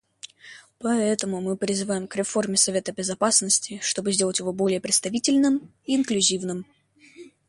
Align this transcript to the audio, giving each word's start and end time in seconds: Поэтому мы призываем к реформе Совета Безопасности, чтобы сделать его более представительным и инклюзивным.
Поэтому 0.79 1.41
мы 1.41 1.55
призываем 1.55 2.07
к 2.07 2.15
реформе 2.15 2.57
Совета 2.57 2.91
Безопасности, 2.91 3.79
чтобы 3.83 4.13
сделать 4.13 4.39
его 4.39 4.51
более 4.51 4.81
представительным 4.81 5.71
и 5.85 5.95
инклюзивным. 5.95 6.65